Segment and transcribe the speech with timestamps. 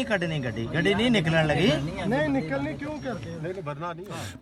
[0.00, 1.68] नहीं कटनी गड्डी गड्डी नहीं निकलने लगी
[2.08, 3.28] नहीं निकलने क्यों करते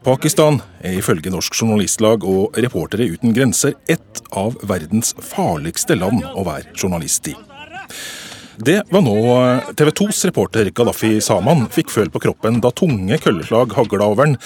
[0.05, 6.45] Pakistan er ifølge Norsk Journalistlag og Reportere uten grenser ett av verdens farligste land å
[6.47, 7.35] være journalist i.
[8.59, 13.19] Det var nå eh, TV 2s reporter Gaddafi Saman fikk føl på kroppen da tunge
[13.23, 14.37] kølleslag hagla over han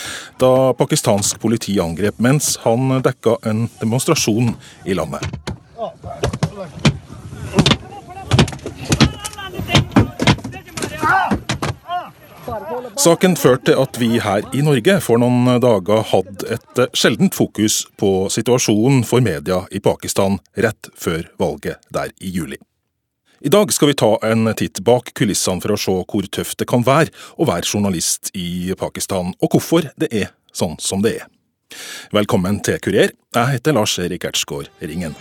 [0.40, 5.28] da pakistansk politi angrep mens han dekka en demonstrasjon i landet.
[13.02, 17.82] Saken førte til at vi her i Norge for noen dager hadde et sjeldent fokus
[17.98, 22.58] på situasjonen for media i Pakistan rett før valget der i juli.
[23.42, 26.68] I dag skal vi ta en titt bak kulissene for å se hvor tøft det
[26.70, 31.30] kan være å være journalist i Pakistan, og hvorfor det er sånn som det er.
[32.14, 33.16] Velkommen til Kurer.
[33.34, 35.16] Jeg heter Lars Erik Ertsgaard Ringen.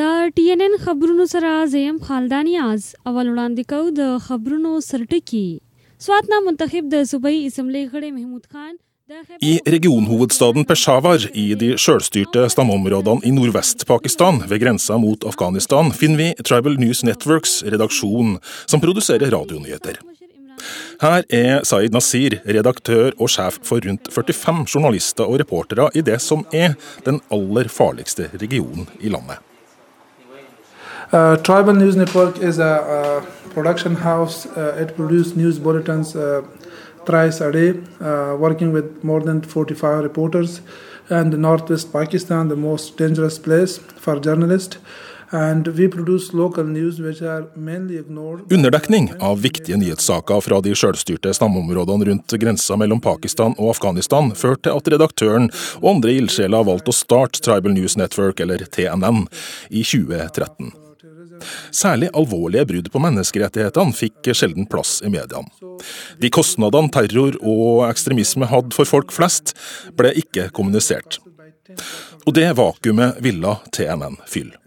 [0.00, 5.46] د ټي ان ان خبرونو سره زیم خالدانی از اول وړاندې کو د خبرونو سرټکی
[6.08, 8.74] سواتنا منتخب د صوبایي اسمبلی غړي محمود خان
[9.40, 16.28] I regionhovedstaden Peshawar i de sjølstyrte stammeområdene i Nordvest-Pakistan, ved grensa mot Afghanistan, finner vi
[16.42, 20.02] Tribal News Networks redaksjon, som produserer radionyheter.
[20.98, 26.18] Her er Zaid Nasir redaktør og sjef for rundt 45 journalister og reportere i det
[26.24, 26.74] som er
[27.06, 29.38] den aller farligste regionen i landet.
[31.11, 34.45] Uh, Tribal News Network is a, a production house.
[34.45, 36.41] Uh, it produces news bulletins uh,
[37.05, 37.73] thrice a day,
[38.37, 40.61] working with more than 45 reporters.
[41.09, 44.77] And Northwest Pakistan, the most dangerous place for journalists.
[48.49, 54.67] Underdekning av viktige nyhetssaker fra de sjølstyrte stammeområdene rundt grensa mellom Pakistan og Afghanistan førte
[54.67, 55.47] til at redaktøren
[55.79, 59.23] og andre ildsjeler valgte å starte Tribal News Network, eller TNN,
[59.71, 60.90] i 2013.
[61.75, 65.49] Særlig alvorlige brudd på menneskerettighetene fikk sjelden plass i mediene.
[66.21, 69.55] De kostnadene terror og ekstremisme hadde for folk flest,
[69.97, 71.19] ble ikke kommunisert.
[72.27, 74.57] Og det vakuumet ville TNN fylle.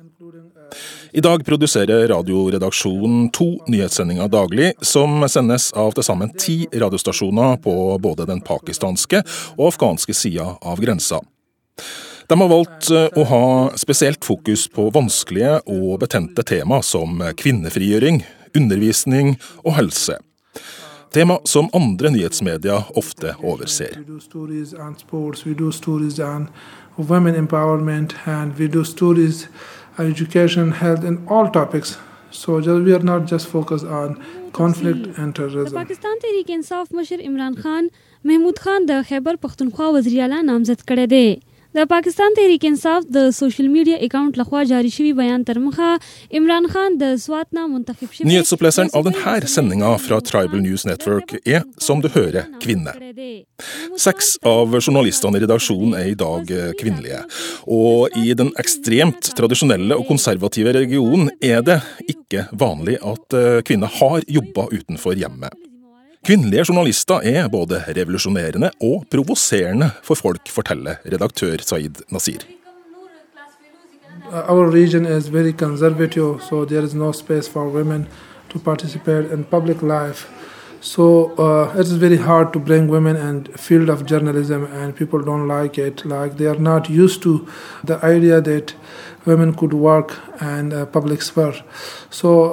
[1.14, 7.74] I dag produserer Radioredaksjonen to nyhetssendinger daglig, som sendes av til sammen ti radiostasjoner på
[8.02, 9.20] både den pakistanske
[9.54, 11.20] og afghanske sida av grensa.
[12.29, 13.43] De har valgt å ha
[13.77, 18.21] spesielt fokus på vanskelige og betente tema som kvinnefrigjøring,
[18.55, 20.19] undervisning og helse.
[21.13, 23.95] Tema som andre nyhetsmedier ofte overser.
[23.97, 26.49] We do stories on sports, we do stories on
[26.97, 29.47] women empowerment, and we do stories
[29.97, 31.97] on education, health, and all topics.
[32.31, 34.17] So just, we are not just focused on
[34.53, 35.75] conflict and د terrorism.
[35.75, 37.89] پاکستان تحریک انصاف مشر عمران خان
[38.23, 41.41] محمود خان د خیبر پښتونخوا وزیر اعلی نامزد کړی دی
[41.77, 45.89] د پاکستان تحریک انصاف د سوشل میډیا اکاونټ لخوا جاری شوی بیان تر مخه
[46.39, 51.61] عمران خان د سواتنا منتخب شوی Nyhetsoppleseren av denne sendinga fra Tribal News Network er,
[51.89, 52.95] som du hører, kvinne.
[54.07, 57.21] Seks av journalistene i redaksjonen er i dag eh, kvinnelige.
[57.77, 63.93] Og i den ekstremt tradisjonelle og konservative regionen er det ikke vanlig at eh, kvinner
[64.01, 65.53] har jobba utenfor hjemmet.
[66.24, 72.40] Kvinnelige journalister er både revolusjonerende og provoserende for folk, forteller redaktør Saeed Nasir.
[74.32, 78.06] Our region is very conservative, so there is no space for women
[78.48, 80.26] to participate in public life.
[80.80, 85.22] So uh, it is very hard to bring women in field of journalism, and people
[85.24, 86.04] don't like it.
[86.04, 87.46] Like they are not used to
[87.86, 88.74] the idea that
[90.60, 90.84] uh,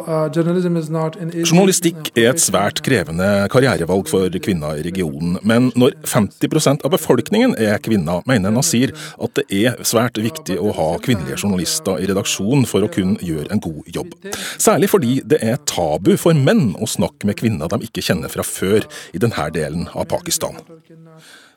[0.07, 6.93] uh, Journalistikk er et svært krevende karrierevalg for kvinner i regionen, men når 50% av
[6.95, 12.07] befolkningen er kvinner, mener Nasir at det er svært viktig å ha kvinnelige journalister i
[12.07, 14.15] redaksjonen for å kunne gjøre en god jobb.
[14.55, 18.47] Særlig fordi det er tabu for menn å snakke med kvinner de ikke kjenner fra
[18.47, 20.55] før i denne delen av Pakistan.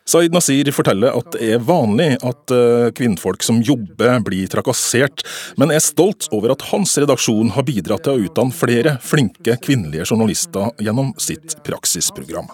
[0.05, 5.25] Zaid Nasir forteller at det er vanlig at eh, kvinnfolk som jobber blir trakassert,
[5.57, 10.11] men er stolt over at hans redaksjon har bidratt til å utdanne flere flinke kvinnelige
[10.11, 12.53] journalister gjennom sitt praksisprogram.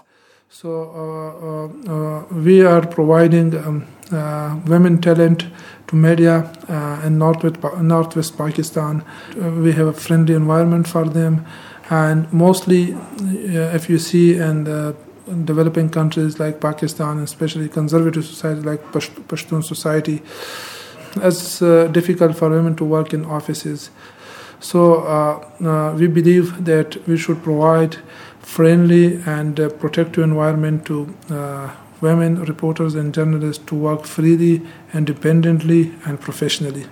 [0.51, 5.47] So uh, uh, uh, we um, uh, talent
[5.87, 9.03] to media uh, in northwest, northwest Pakistan.
[9.37, 11.47] Uh, we have a friendly environment for them,
[11.89, 12.97] and mostly,
[13.75, 14.95] if you see in the
[15.45, 20.23] developing countries like Pakistan, especially conservative societies like Pasht- Pashtun society,
[21.17, 23.91] it's uh, difficult for women to work in offices.
[24.61, 27.97] So uh, uh, we believe that we should provide
[28.41, 34.63] friendly and uh, protective environment to uh, women reporters and journalists to work freely,
[34.95, 36.87] independently, and professionally.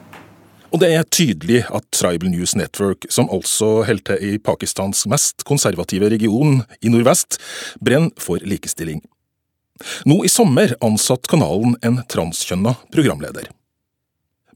[0.69, 5.45] Og det er tydelig at Tribal News Network, som altså holder til i Pakistans mest
[5.49, 7.39] konservative region, i nordvest,
[7.81, 9.01] brenner for likestilling.
[10.05, 13.49] Nå i sommer ansatte kanalen en transkjønna programleder.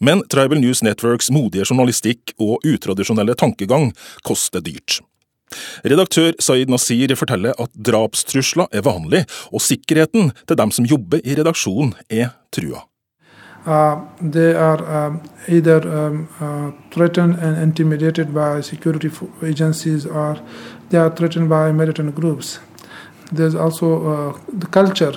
[0.02, 3.92] Men Tribal News Networks modige journalistikk og utradisjonelle tankegang
[4.26, 4.98] koster dyrt.
[5.86, 11.36] Redaktør Saeed Nasir forteller at drapstrusler er vanlig, og sikkerheten til dem som jobber i
[11.38, 12.82] redaksjonen er trua.
[13.64, 19.08] Uh, they are um, either um, uh, threatened and intimidated by security
[19.42, 20.36] agencies or
[20.90, 22.58] they are threatened by militant groups.
[23.30, 25.14] There's also uh, the culture,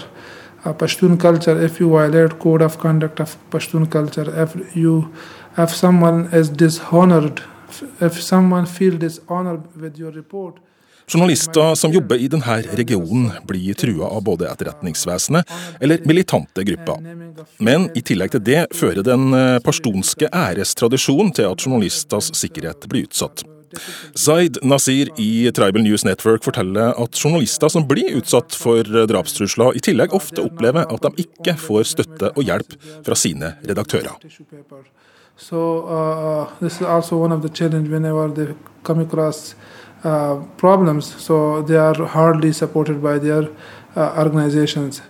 [0.63, 1.59] uh, Pashtun culture.
[1.59, 5.11] If you violate code of conduct of Pashtun culture, if you,
[5.57, 7.41] if someone is dishonored,
[7.99, 10.59] if someone feel dishonored with your report,
[11.07, 17.01] Journalister som jobber i denne regionen, blir trua av både etterretningsvesenet eller militante grupper.
[17.57, 23.05] Men i tillegg til det fører den eh, pashtunske ærestradisjonen til at journalisters sikkerhet blir
[23.05, 23.45] utsatt.
[24.15, 29.83] Zaid Nasir i Tribal News Network forteller at journalister som blir utsatt for drapstrusler, i
[29.83, 34.15] tillegg ofte opplever at de ikke får støtte og hjelp fra sine redaktører.
[35.35, 36.47] So uh,
[40.05, 41.05] uh, problems.
[41.17, 43.49] So they are hardly supported by their
[43.95, 45.01] uh, organizations.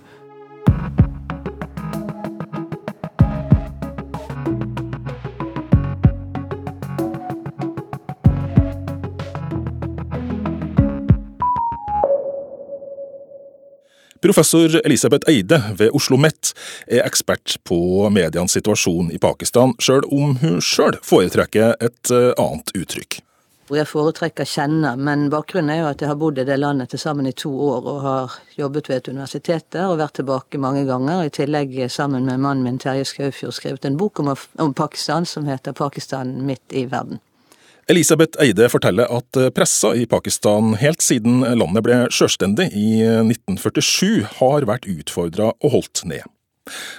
[14.25, 16.53] Professor Elisabeth Eide ved Oslo OsloMet
[16.87, 17.77] er ekspert på
[18.09, 23.24] medienes situasjon i Pakistan, sjøl om hun sjøl foretrekker et eh, annet uttrykk.
[23.65, 26.91] Hvor jeg foretrekker kjenner, men bakgrunnen er jo at jeg har bodd i det landet
[26.93, 30.61] til sammen i to år og har jobbet ved et universitet der og vært tilbake
[30.61, 31.23] mange ganger.
[31.25, 35.49] I tillegg sammen med mannen min Terje Skaufjord skrevet en bok om, om Pakistan som
[35.49, 37.23] heter 'Pakistan midt i verden'.
[37.89, 44.05] Elisabeth Eide forteller at eh, pressa i Pakistan helt siden landet ble sjølstendig i 1947
[44.05, 46.25] eh, har vært utfordra og holdt ned.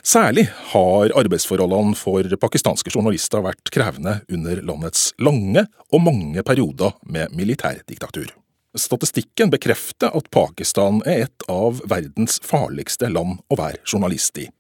[0.07, 7.35] Særlig har arbeidsforholdene for pakistanske journalister vært krevende under landets lange og mange perioder med
[7.37, 8.31] militærdiktatur.
[8.77, 14.51] Statistikken bekrefter at Pakistan er et av verdens farligste land å være journalist i.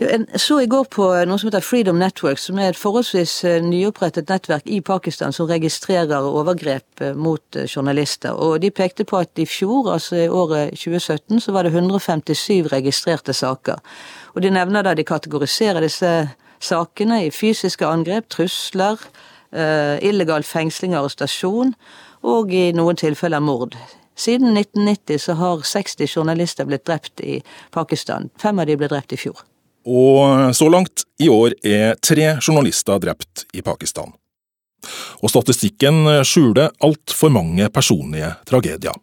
[0.00, 3.58] Jeg så i går på noe som heter Freedom Network, som er et forholdsvis eh,
[3.60, 8.32] nyopprettet nettverk i Pakistan som registrerer overgrep eh, mot eh, journalister.
[8.32, 12.72] Og de pekte på at i fjor, altså i året 2017, så var det 157
[12.72, 13.76] registrerte saker.
[14.32, 16.14] Og de nevner da de kategoriserer disse
[16.64, 19.04] sakene i fysiske angrep, trusler,
[20.00, 21.74] illegal fengsling og arrestasjon,
[22.22, 23.76] og i noen tilfeller mord.
[24.16, 27.42] Siden 1990 så har 60 journalister blitt drept i
[27.74, 28.30] Pakistan.
[28.40, 29.49] Fem av de ble drept i fjor.
[29.88, 34.12] Og så langt i år er tre journalister drept i Pakistan.
[35.20, 38.96] Og statistikken skjuler altfor mange personlige tragedier.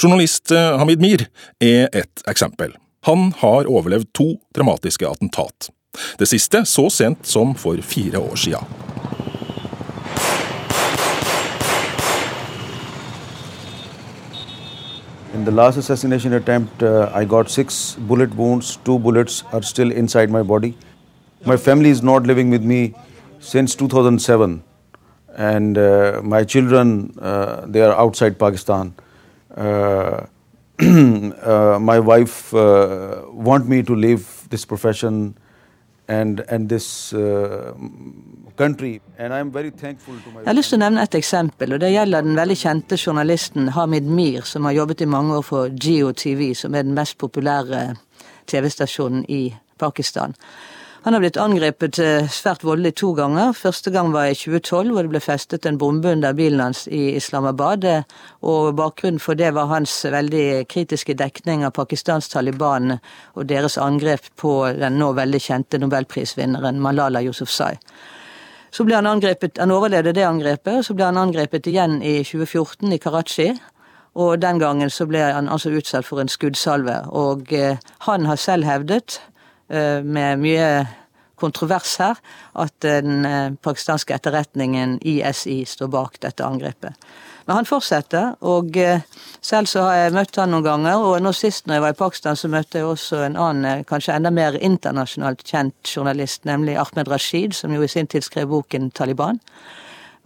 [0.00, 1.24] Journalist Hamid Mir
[1.62, 2.74] er et eksempel.
[3.06, 5.70] Han har overlevd to dramatiske attentat.
[6.18, 9.19] Det siste så sent som for fire år siden.
[15.32, 18.78] In the last assassination attempt, uh, I got six bullet wounds.
[18.84, 20.76] Two bullets are still inside my body.
[21.46, 22.94] My family is not living with me
[23.38, 24.60] since 2007,
[25.36, 28.92] and uh, my children uh, they are outside Pakistan.
[29.56, 30.26] Uh,
[30.80, 35.38] uh, my wife uh, want me to leave this profession
[36.10, 38.68] and and this my
[39.18, 39.30] Jeg
[40.46, 44.08] har lyst til å nevne et eksempel, og det gjelder den veldig kjente journalisten Hamid
[44.10, 47.94] Mir, som har jobbet i mange år for Geo TV, som er den mest populære
[48.50, 50.34] TV-stasjonen i Pakistan.
[51.02, 53.54] Han har blitt angrepet eh, svært voldelig to ganger.
[53.56, 57.14] Første gang var i 2012, hvor det ble festet en bombe under bilen hans i
[57.16, 57.86] Islamabad.
[58.44, 64.28] Og bakgrunnen for det var hans veldig kritiske dekning av Pakistans Taliban og deres angrep
[64.36, 67.72] på den nå veldig kjente nobelprisvinneren Malala Yousufzai.
[68.70, 72.20] Så ble han angrepet, han overlevde det angrepet, og så ble han angrepet igjen i
[72.28, 73.50] 2014 i Karachi.
[74.20, 76.96] Og den gangen så ble han altså utsatt for en skuddsalve.
[77.08, 79.29] Og eh, han har selv hevdet, eh,
[79.70, 80.70] med mye
[81.40, 82.20] kontrovers her,
[82.60, 86.96] at den eh, pakistanske etterretningen ISI står bak dette angrepet.
[87.48, 89.02] Men han fortsetter, og eh,
[89.42, 91.02] selv så har jeg møtt han noen ganger.
[91.02, 93.84] Og nå sist når jeg var i Pakistan, så møtte jeg også en annen, eh,
[93.88, 98.50] kanskje enda mer internasjonalt kjent journalist, nemlig Ahmed Rashid, som jo i sin tid skrev
[98.52, 99.40] boken 'Taliban'.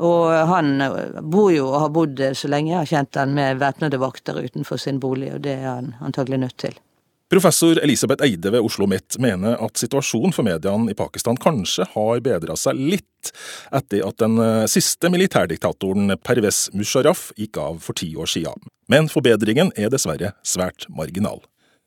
[0.04, 3.62] Og han eh, bor jo og har bodd så lenge jeg har kjent han med
[3.62, 6.83] væpnede vakter utenfor sin bolig, og det er han antagelig nødt til.
[7.30, 12.20] Professor Elisabeth Eide ved Oslo Mitt mener at situasjonen for mediene i Pakistan kanskje har
[12.20, 13.30] bedra seg litt
[13.72, 18.68] etter at den eh, siste militærdiktatoren Pervez Musharraf gikk av for ti år siden.
[18.92, 21.40] Men forbedringen er dessverre svært marginal.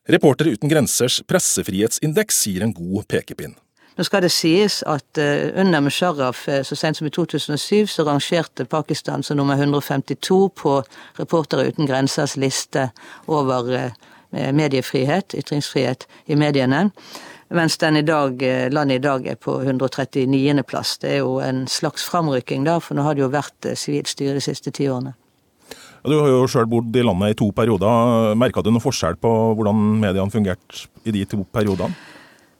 [0.09, 3.53] Reportere uten grensers pressefrihetsindeks gir en god pekepinn.
[3.97, 8.05] Nå skal det sies at uh, under Musharraf uh, så sent som i 2007 så
[8.09, 10.77] rangerte Pakistan som nummer 152 på
[11.21, 12.89] Reportere uten grensers liste
[13.29, 13.91] over
[14.31, 16.89] mediefrihet, ytringsfrihet i mediene.
[17.53, 18.41] Mens den i dag,
[18.75, 20.63] landet i dag er på 139.
[20.67, 20.97] plass.
[20.99, 24.35] Det er jo en slags framrykking, da, for nå har det jo vært sivilt styre
[24.35, 25.15] de siste ti årene.
[26.07, 28.35] Du har jo sjøl bodd i landet i to perioder.
[28.39, 31.95] Merka du noe forskjell på hvordan mediene fungerte i de to periodene?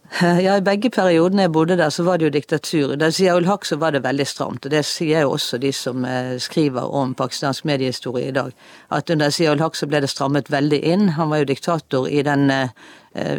[0.21, 2.95] Ja, I begge periodene jeg bodde der, så var det jo diktatur.
[2.99, 5.71] Da sier ul Haq så var det veldig stramt, og det sier jo også de
[5.75, 8.53] som eh, skriver om pakistansk mediehistorie i dag.
[8.91, 11.09] At under Zia ul Haq så ble det strammet veldig inn.
[11.19, 12.71] Han var jo diktator i den eh,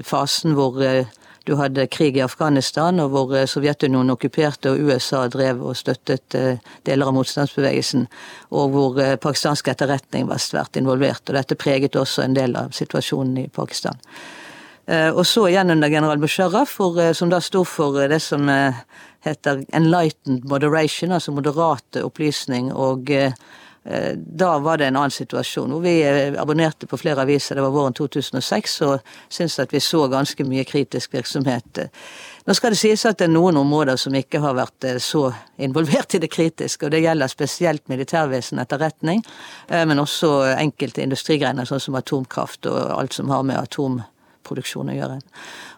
[0.05, 1.09] fasen hvor eh,
[1.49, 6.37] du hadde krig i Afghanistan, og hvor Sovjetunionen okkuperte og USA drev og støttet
[6.85, 8.05] deler av motstandsbevegelsen,
[8.53, 11.25] og hvor pakistansk etterretning var svært involvert.
[11.25, 13.97] Og dette preget også en del av situasjonen i Pakistan.
[14.89, 18.49] Eh, og så igjen under general Musharraf, eh, som da sto for eh, det som
[19.25, 22.73] heter enlightened moderation, altså moderate opplysning.
[22.73, 23.11] og
[24.19, 26.03] da var det en annen situasjon, hvor vi
[26.37, 27.55] abonnerte på flere aviser.
[27.57, 28.99] Det var våren 2006, og
[29.33, 31.79] syntes at vi så ganske mye kritisk virksomhet.
[32.45, 36.19] Nå skal det sies at det er noen områder som ikke har vært så involvert
[36.19, 39.25] i det kritiske, og det gjelder spesielt militærvesen, etterretning,
[39.71, 44.03] men også enkelte industrigrener, sånn som atomkraft og alt som har med atom
[44.49, 45.21] produksjon å gjøre.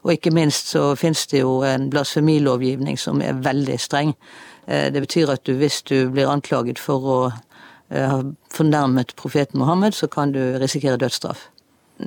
[0.05, 4.15] Og ikke minst så finnes det jo en blasfemilovgivning som er veldig streng.
[4.67, 8.21] Eh, det betyr at du, hvis du blir anklaget for å eh, ha
[8.55, 11.49] fornærmet profeten Mohammed, så kan du risikere dødsstraff.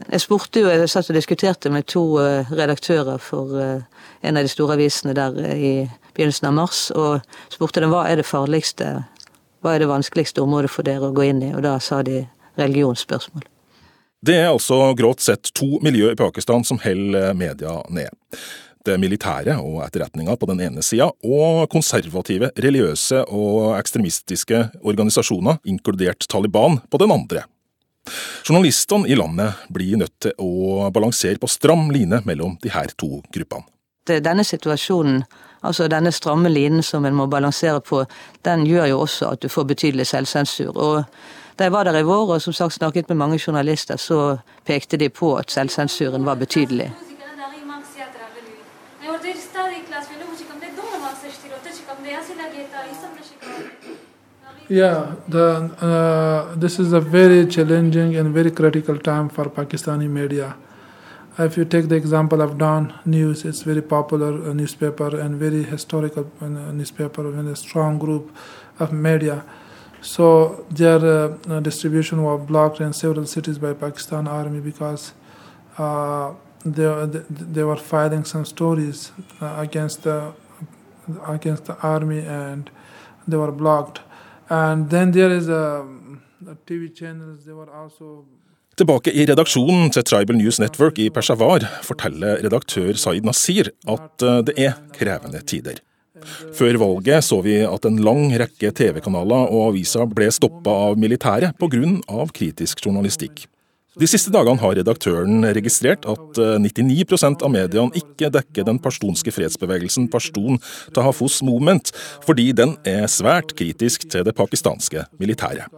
[0.10, 4.50] Jeg spurte jo, jeg satt og diskuterte med to eh, redaktører for en av de
[4.50, 5.74] store avisene der i
[6.16, 7.22] begynnelsen av mars, og
[7.54, 8.94] spurte dem hva er det farligste,
[9.62, 12.24] hva er det vanskeligste området for dere å gå inn i, og da sa de
[12.58, 13.53] religionsspørsmål.
[14.24, 18.14] Det er altså grått sett to miljø i Pakistan som holder media ned.
[18.84, 26.24] Det militære og etterretninga på den ene sida, og konservative, religiøse og ekstremistiske organisasjoner, inkludert
[26.32, 27.44] Taliban, på den andre.
[28.48, 33.20] Journalistene i landet blir nødt til å balansere på stram line mellom de her to
[33.28, 33.68] gruppene.
[34.08, 35.24] Denne situasjonen,
[35.64, 38.06] altså denne stramme linen som en må balansere på,
[38.48, 40.76] den gjør jo også at du får betydelig selvsensur.
[40.76, 41.04] og
[41.58, 44.98] da jeg var der i vår og som sagt snakket med mange journalister, så pekte
[44.98, 46.92] de på at selvsensuren var betydelig.
[54.70, 60.56] Yeah, the, uh, this is a very challenging and very critical time for Pakistani media.
[61.38, 66.26] If you take the example of Dawn News, it's very popular newspaper and very historical
[66.42, 68.32] uh, newspaper and a strong group
[68.80, 69.44] of media.
[70.04, 75.14] So their uh, distribution was blocked in several cities by Pakistan army because
[75.78, 76.34] uh,
[76.66, 80.34] they, they were filing some stories uh, against the
[81.28, 82.70] against the army and
[83.28, 84.02] they were blocked.
[84.50, 85.86] And then there is a,
[86.48, 87.46] a TV channels.
[87.46, 88.26] They were also
[88.76, 94.40] Tilbake i redaksjonen til Tribal News Network i Peshawar forteller redaktør Saeed Nasir at uh,
[94.42, 95.78] det er krevende tider.
[96.58, 101.58] Før valget så vi at en lang rekke TV-kanaler og aviser ble stoppa av militæret
[101.60, 102.28] pga.
[102.34, 103.48] kritisk journalistikk.
[103.94, 109.30] De siste dagene har redaktøren registrert at 99 eh, av mediene ikke dekker den pashtunske
[109.36, 110.58] fredsbevegelsen Pashtun
[110.96, 111.92] Tahafus Movement,
[112.26, 115.70] fordi den er svært kritisk til det pakistanske militæret.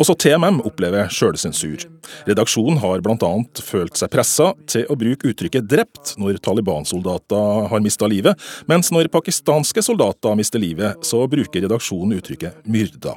[0.00, 1.86] Også TMM opplever sjølsensur.
[2.28, 3.32] Redaksjonen har bl.a.
[3.64, 8.36] følt seg pressa til å bruke uttrykket 'drept' når Taliban-soldater har mista livet,
[8.68, 13.16] mens når pakistanske soldater mister livet, så bruker redaksjonen uttrykket 'myrda'.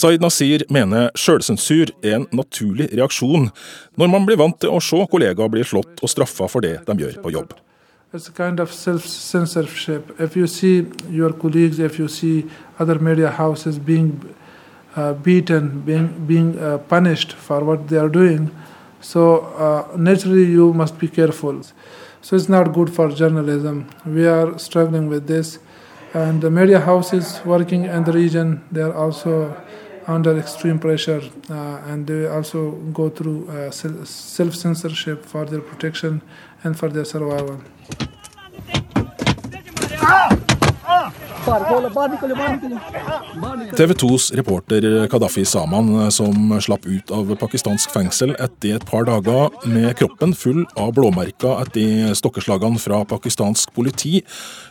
[0.00, 3.50] Zaid Nasir mener sjølsensur er en naturlig reaksjon
[4.00, 6.96] når man blir vant til å se kollegaer bli slått og straffa for det de
[7.04, 7.54] gjør på jobb.
[8.14, 10.20] It's a kind of self-censorship.
[10.20, 12.44] If you see your colleagues, if you see
[12.78, 13.28] other uh,
[14.96, 15.14] uh,
[17.26, 18.50] for what they are doing,
[19.00, 21.60] so uh, naturally you must be careful.
[22.22, 23.86] So it's not good for journalism.
[24.06, 25.58] We are struggling with this.
[26.14, 29.56] And the media houses working in the region, they are also
[30.06, 36.22] under extreme pressure uh, and they also go through uh, self censorship for their protection
[36.62, 37.58] and for their survival.
[43.76, 49.52] TV 2s reporter Kadafi Saman, som slapp ut av pakistansk fengsel etter et par dager
[49.68, 54.22] med kroppen full av blåmerker etter stokkeslagene fra pakistansk politi,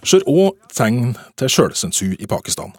[0.02, 2.74] ser òg tegn til sjølsensur i Pakistan.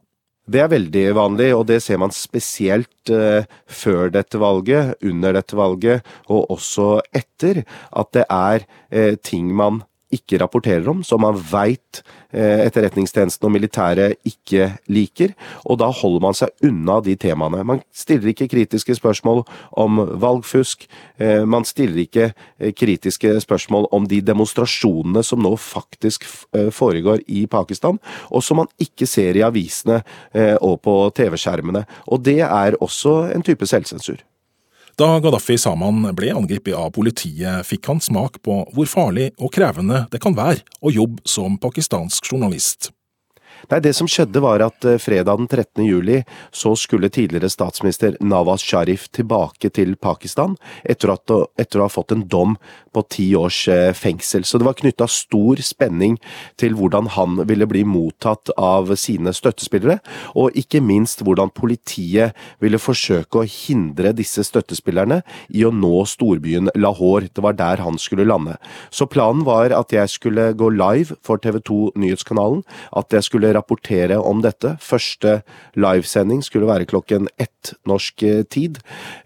[0.45, 5.57] Det er veldig vanlig, og det ser man spesielt eh, før dette valget, under dette
[5.57, 7.63] valget, og også etter.
[7.97, 9.83] At det er eh, ting man
[10.15, 12.01] ikke rapporterer om, som man veit
[12.33, 15.35] eh, etterretningstjenesten og militæret ikke liker.
[15.69, 17.63] Og da holder man seg unna de temaene.
[17.67, 19.45] Man stiller ikke kritiske spørsmål
[19.81, 20.87] om valgfusk.
[21.19, 26.25] Eh, man stiller ikke eh, kritiske spørsmål om de demonstrasjonene som nå faktisk
[26.75, 27.99] foregår i Pakistan,
[28.31, 30.01] og som man ikke ser i avisene
[30.63, 31.85] og på TV-skjermene.
[32.13, 34.23] Og det er også en type selvsensur.
[34.95, 40.05] Da Gaddafi Saman ble angrepet av politiet, fikk han smak på hvor farlig og krevende
[40.13, 42.94] det kan være å jobbe som pakistansk journalist.
[43.71, 45.85] Nei, Det som skjedde var at eh, fredag den 13.
[45.87, 51.31] juli så skulle tidligere statsminister Nawaz Sharif tilbake til Pakistan etter, at,
[51.61, 52.57] etter å ha fått en dom
[52.95, 54.45] på ti års eh, fengsel.
[54.45, 56.19] Så det var knytta stor spenning
[56.61, 59.99] til hvordan han ville bli mottatt av sine støttespillere,
[60.37, 66.73] og ikke minst hvordan politiet ville forsøke å hindre disse støttespillerne i å nå storbyen
[66.77, 67.31] Lahore.
[67.33, 68.59] Det var der han skulle lande.
[68.95, 73.54] Så planen var at jeg skulle gå live for TV 2 Nyhetskanalen, at jeg skulle
[73.55, 74.77] rapportere om dette.
[74.83, 75.41] Første
[75.79, 78.79] livesending skulle være klokken ett norsk eh, tid.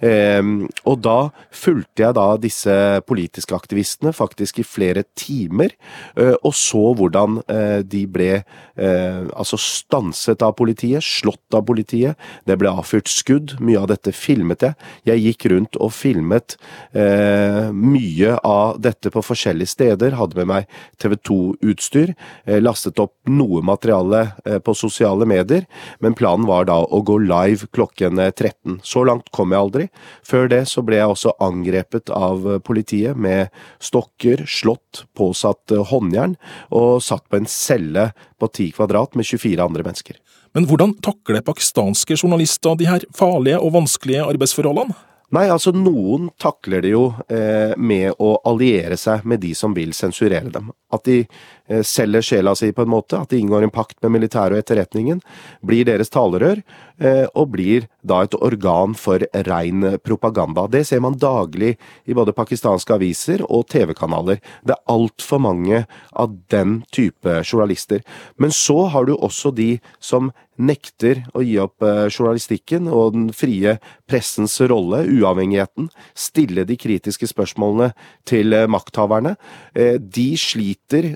[0.04, 1.16] Ehm, og da
[1.54, 2.76] fulgte jeg da disse
[3.08, 5.74] politiske aktivistene faktisk i flere timer,
[6.16, 8.30] eh, og så hvordan eh, de ble
[8.78, 12.14] altså stanset av politiet, slått av politiet.
[12.46, 13.56] Det ble avfyrt skudd.
[13.58, 14.76] Mye av dette filmet jeg.
[15.08, 16.54] Jeg gikk rundt og filmet
[16.94, 20.14] mye av dette på forskjellige steder.
[20.20, 20.68] Hadde med meg
[21.02, 22.14] TV 2-utstyr.
[22.62, 25.66] Lastet opp noe materiale det eh, på sosiale medier,
[26.04, 28.48] men planen var da å gå live klokken 13.
[28.48, 29.88] Eh, så langt kom jeg aldri.
[30.26, 33.52] Før det så ble jeg også angrepet av eh, politiet med
[33.82, 36.38] stokker, slått, påsatt håndjern,
[36.74, 40.18] og satt på en celle på 10 kvadrat med 24 andre mennesker.
[40.56, 44.96] Men hvordan takler pakistanske journalister de her farlige og vanskelige arbeidsforholdene?
[45.36, 49.92] Nei, altså noen takler det jo eh, med å alliere seg med de som vil
[49.92, 50.70] sensurere dem.
[50.88, 51.18] At de
[51.84, 55.20] selger sjela si på en måte, at de inngår en pakt med militæret og etterretningen,
[55.64, 56.62] blir deres talerør,
[56.98, 60.66] eh, og blir da et organ for rein propaganda.
[60.70, 61.76] Det ser man daglig
[62.06, 64.40] i både pakistanske aviser og TV-kanaler.
[64.64, 68.04] Det er altfor mange av den type journalister.
[68.36, 73.28] Men så har du også de som nekter å gi opp eh, journalistikken og den
[73.36, 73.76] frie
[74.10, 77.92] pressens rolle, uavhengigheten, stille de kritiske spørsmålene
[78.28, 79.36] til eh, makthaverne.
[79.78, 81.12] Eh, de sliter,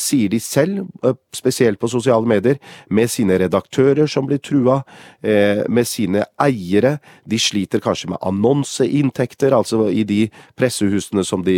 [0.00, 0.86] sier de selv,
[1.34, 4.82] spesielt på sosiale medier, med sine redaktører som blir trua,
[5.22, 6.98] med sine eiere.
[7.28, 10.20] De sliter kanskje med annonseinntekter, altså i de
[10.58, 11.56] pressehusene som de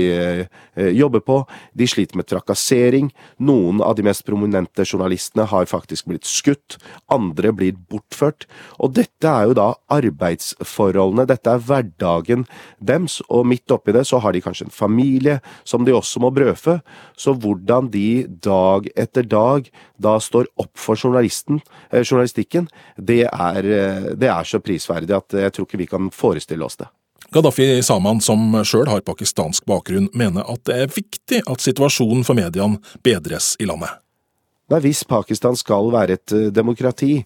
[0.96, 1.40] jobber på.
[1.76, 3.10] De sliter med trakassering.
[3.38, 6.78] Noen av de mest prominente journalistene har faktisk blitt skutt.
[7.12, 8.48] Andre blir bortført.
[8.78, 12.46] Og dette er jo da arbeidsforholdene, dette er hverdagen
[12.80, 16.30] dems, og midt oppi det så har de kanskje en familie som de også må
[16.34, 16.78] brødfø.
[17.16, 24.12] Så hvordan de dag etter dag da står opp for eh, journalistikken, det er, eh,
[24.14, 26.90] det er så prisverdig at jeg tror ikke vi kan forestille oss det.
[27.34, 32.38] Gaddafi Saman, som sjøl har pakistansk bakgrunn, mener at det er viktig at situasjonen for
[32.38, 33.90] mediene bedres i landet.
[34.72, 37.18] Nei, hvis Pakistan skal være et eh, demokrati,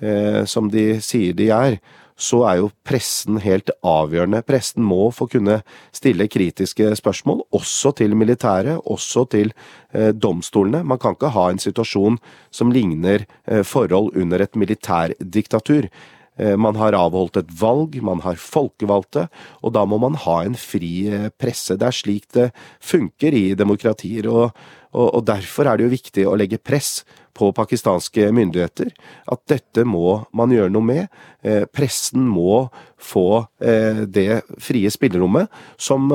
[0.00, 1.78] eh, som de sier de er,
[2.16, 4.40] så er jo pressen helt avgjørende.
[4.48, 5.60] Pressen må få kunne
[5.94, 9.52] stille kritiske spørsmål, også til militæret, også til
[9.92, 10.82] eh, domstolene.
[10.84, 12.16] Man kan ikke ha en situasjon
[12.50, 15.90] som ligner eh, forhold under et militærdiktatur.
[16.36, 19.26] Eh, man har avholdt et valg, man har folkevalgte,
[19.64, 21.78] og da må man ha en fri eh, presse.
[21.78, 22.50] Det er slik det
[22.84, 24.28] funker i demokratier.
[24.30, 24.50] og
[24.96, 27.02] og, og Derfor er det jo viktig å legge press
[27.36, 28.94] på pakistanske myndigheter.
[29.28, 31.18] At dette må man gjøre noe med.
[31.44, 36.08] Eh, pressen må få det frie spillerommet som,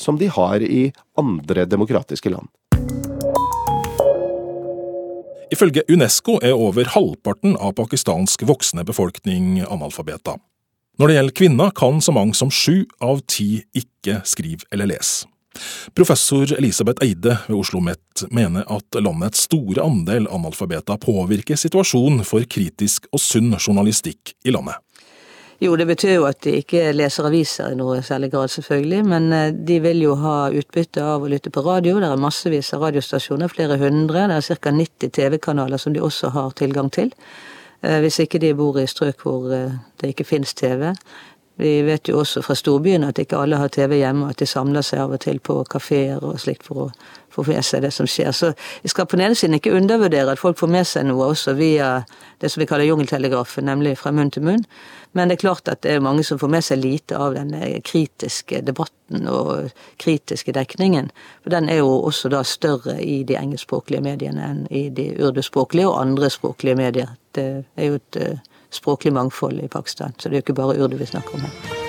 [0.00, 0.86] som de har i
[1.20, 2.48] andre demokratiske land.
[5.52, 10.38] Ifølge Unesco er over halvparten av pakistansk voksne befolkning analfabeter.
[11.00, 15.28] Når det gjelder kvinner, kan så mange som sju av ti ikke skrive eller lese.
[15.92, 22.46] Professor Elisabeth Eide ved Oslo OsloMet mener at landets store andel analfabeter påvirker situasjonen for
[22.48, 24.80] kritisk og sunn journalistikk i landet.
[25.62, 29.02] Jo, det betyr jo at de ikke leser aviser i noe særlig grad, selvfølgelig.
[29.06, 32.00] Men eh, de vil jo ha utbytte av å lytte på radio.
[32.02, 34.24] Det er massevis av radiostasjoner, flere hundre.
[34.26, 34.72] Det er ca.
[34.74, 37.12] 90 TV-kanaler som de også har tilgang til.
[37.78, 40.90] Eh, hvis ikke de bor i strøk hvor det ikke finnes TV.
[41.62, 44.46] Vi vet jo også fra storbyene at ikke alle har TV hjemme, og at de
[44.48, 46.92] samler seg av og til på kafeer og slikt for å
[47.32, 48.32] få med seg det som skjer.
[48.32, 48.50] Så
[48.82, 51.54] vi skal på den ene siden ikke undervurdere at folk får med seg noe også
[51.58, 51.92] via
[52.40, 54.64] det som vi kaller jungeltelegrafen, nemlig fra munn til munn.
[55.12, 57.52] Men det er klart at det er mange som får med seg lite av den
[57.84, 61.10] kritiske debatten og kritiske dekningen.
[61.44, 65.90] For den er jo også da større i de engelskspråklige mediene enn i de urduspråklige
[65.90, 67.12] og andre språklige medier.
[67.36, 67.46] Det
[67.76, 70.96] er jo et eh, språklig mangfold i Pakistan, så det er jo ikke bare urdu
[70.96, 71.81] vi snakker om her.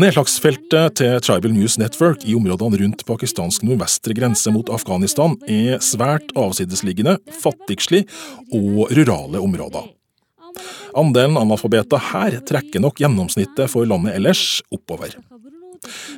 [0.00, 6.32] Nedslagsfeltet til Tribal News Network i områdene rundt pakistansk nordvestre grense mot Afghanistan er svært
[6.38, 8.06] avsidesliggende, fattigslig
[8.50, 9.84] og rurale områder.
[10.98, 15.14] Andelen analfabeter her trekker nok gjennomsnittet for landet ellers oppover.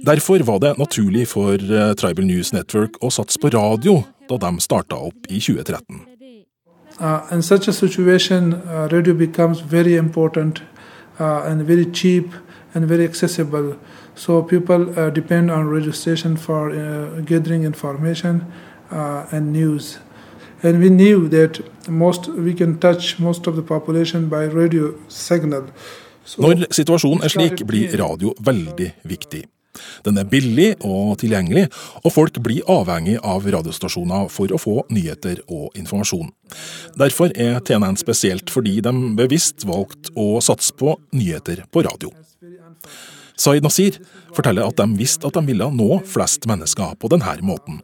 [0.02, 4.00] Derfor var det naturlig for eh, Tribal News Network å satse på radio
[4.30, 6.08] da de starta opp i 2013.
[7.00, 10.62] Uh, in such a situation, uh, radio becomes very important
[11.20, 12.32] uh, and very cheap
[12.74, 13.76] and very accessible.
[14.14, 18.44] So people uh, depend on radio station for uh, gathering information
[18.90, 19.98] uh, and news.
[20.62, 25.62] And we knew that most we can touch most of the population by radio signal.
[26.24, 29.44] So Når situasjonen er slik, blir radio veldig viktig.
[30.06, 31.66] Den er billig og tilgjengelig,
[32.02, 36.30] og folk blir avhengig av radiostasjoner for å få nyheter og informasjon.
[37.00, 42.12] Derfor er TNN spesielt fordi de bevisst valgte å satse på nyheter på radio.
[43.38, 43.96] Zaid Nasir
[44.36, 47.80] forteller at de visste at de ville nå flest mennesker på denne måten.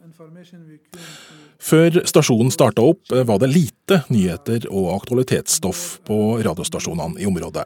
[1.59, 7.65] Før stasjonen starta opp, var det lite nyheter og aktualitetsstoff på radiostasjonene i området.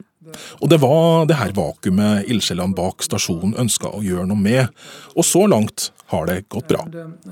[0.62, 4.72] Og det var det her vakuumet ildsjelene bak stasjonen ønska å gjøre noe med.
[5.14, 6.88] Og så langt har det gått bra.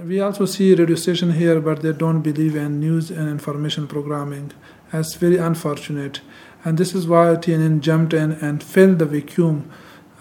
[0.06, 4.52] Vi ser see radio station here, but they don't believe in news and information programming.
[4.94, 6.22] It's very unfortunate.
[6.64, 9.64] And this is why TNN jumped in and filled the vacuum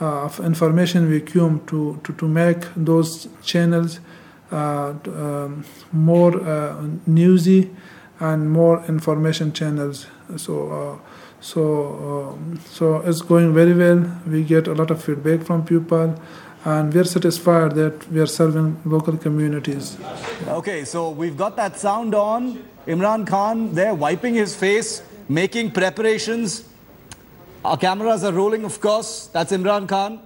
[0.00, 4.09] uh, of information vacuum to, to, to make those channels uh,
[4.50, 7.70] um, more uh, newsy
[8.18, 10.06] and more information channels.
[10.36, 10.98] So, uh,
[11.40, 14.04] so, um, so it's going very well.
[14.26, 16.14] We get a lot of feedback from people,
[16.64, 19.96] and we're satisfied that we are serving local communities.
[20.46, 22.62] Okay, so we've got that sound on.
[22.86, 26.64] Imran Khan there wiping his face, making preparations.
[27.64, 29.26] Our cameras are rolling, of course.
[29.32, 30.20] That's Imran Khan.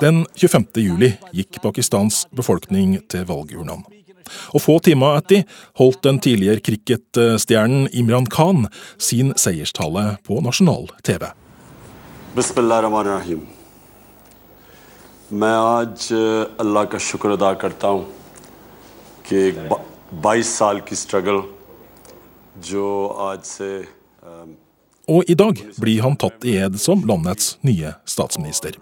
[0.00, 0.66] Den 25.
[0.80, 3.84] juli gikk Pakistans befolkning til valgurnene.
[4.52, 5.44] Og få timer etter
[5.80, 8.66] holdt den tidligere cricketstjernen Imran Khan
[9.00, 11.28] sin seierstale på nasjonal TV.
[25.08, 28.76] Og i dag blir han tatt i ed som landets nye statsminister.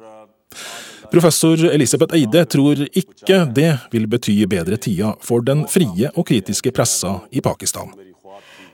[1.12, 6.72] Professor Elisabeth Eide tror ikke det vil bety bedre tider for den frie og kritiske
[6.74, 7.92] pressa i Pakistan.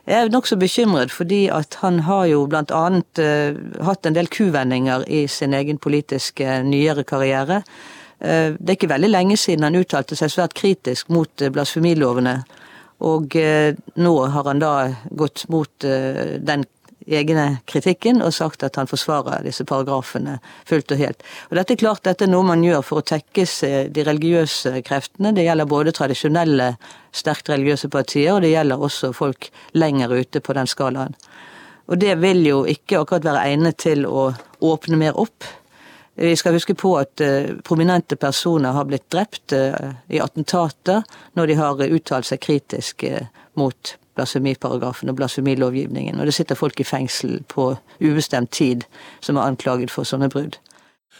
[0.03, 3.55] Jeg er nokså bekymret, fordi at han har jo annet uh,
[3.87, 7.61] hatt en del kuvendinger i sin egen politiske nyere karriere.
[8.19, 12.41] Uh, det er ikke veldig lenge siden han uttalte seg svært kritisk mot uh, blasfemilovene.
[13.03, 13.35] Og
[13.99, 14.73] nå har han da
[15.11, 16.61] gått mot den
[17.07, 20.37] egne kritikken og sagt at han forsvarer disse paragrafene
[20.69, 21.23] fullt og helt.
[21.49, 23.55] Og Dette er klart dette er noe man gjør for å tekkes
[23.93, 25.33] de religiøse kreftene.
[25.35, 26.73] Det gjelder både tradisjonelle,
[27.13, 31.17] sterkt religiøse partier, og det gjelder også folk lenger ute på den skalaen.
[31.91, 34.29] Og det vil jo ikke akkurat være egnet til å
[34.63, 35.43] åpne mer opp.
[36.15, 41.01] Vi skal huske på at uh, prominente personer har blitt drept uh, i attentater
[41.33, 43.25] når de har uttalt seg kritisk uh,
[43.59, 46.19] mot blasfemiparagrafen og blasfemilovgivningen.
[46.19, 48.85] Og det sitter folk i fengsel på ubestemt tid
[49.21, 50.59] som er anklaget for sånne brudd.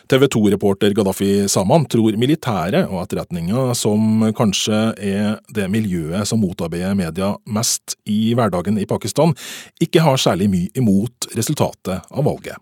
[0.09, 6.97] TV 2-reporter Gaddafi Saman tror militæret og etterretninga, som kanskje er det miljøet som motarbeider
[6.97, 9.31] media mest i hverdagen i Pakistan,
[9.79, 12.59] ikke har særlig mye imot resultatet av valget.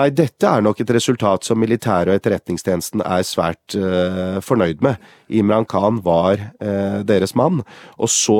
[0.00, 4.96] Nei, dette er nok et resultat som militæret og etterretningstjenesten er svært uh, fornøyd med.
[5.28, 7.60] Imran Khan var uh, deres mann.
[8.00, 8.38] Og så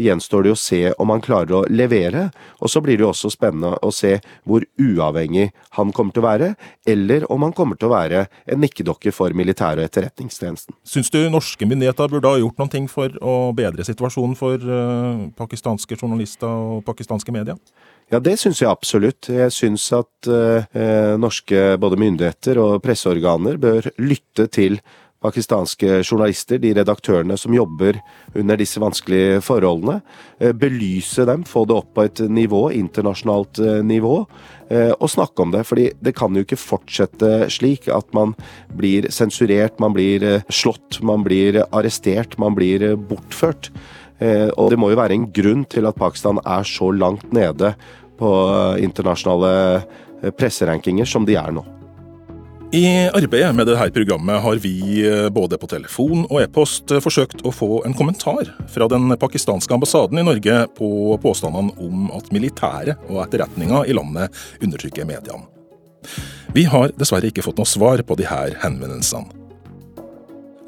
[0.00, 2.30] gjenstår det å se om han klarer å levere,
[2.64, 4.14] og så blir det jo også spennende å se
[4.48, 6.48] hvor uavhengig han kommer til å være,
[6.88, 10.78] eller om han kommer til å være en nikkedokke for militær- og etterretningstjenesten.
[10.88, 15.28] Syns du norske myndigheter burde ha gjort noen ting for å bedre situasjonen for uh,
[15.36, 17.60] pakistanske journalister og pakistanske medier?
[18.12, 19.30] Ja, det syns jeg absolutt.
[19.32, 24.76] Jeg syns at eh, norske både myndigheter og presseorganer bør lytte til
[25.22, 27.96] pakistanske journalister, de redaktørene som jobber
[28.38, 30.00] under disse vanskelige forholdene.
[30.42, 34.18] Eh, belyse dem, få det opp på et nivå, internasjonalt eh, nivå,
[34.68, 35.64] eh, og snakke om det.
[35.66, 38.36] fordi det kan jo ikke fortsette slik at man
[38.76, 43.72] blir sensurert, man blir eh, slått, man blir arrestert, man blir eh, bortført.
[44.22, 47.72] Og det må jo være en grunn til at Pakistan er så langt nede
[48.22, 48.32] på
[48.82, 51.64] internasjonale presserankinger som de er nå.
[52.72, 57.82] I arbeidet med dette programmet har vi både på telefon og e-post forsøkt å få
[57.84, 60.88] en kommentar fra den pakistanske ambassaden i Norge på
[61.20, 64.32] påstandene om at militæret og etterretninga i landet
[64.64, 65.44] undertrykker mediene.
[66.56, 69.41] Vi har dessverre ikke fått noe svar på disse henvendelsene.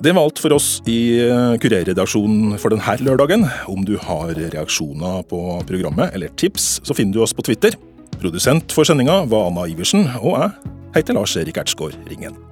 [0.03, 3.47] Det var alt for oss i eh, Kurerredaksjonen for denne lørdagen.
[3.71, 7.79] Om du har reaksjoner på programmet eller tips, så finner du oss på Twitter.
[8.19, 12.44] Produsent for sendinga var Anna Iversen, og jeg heter Lars Erik Ertsgaard Ringen.